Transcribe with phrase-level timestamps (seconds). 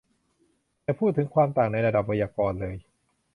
[0.83, 2.75] แต่พูดถึงความต่างในระดับไวยากรณ์เลย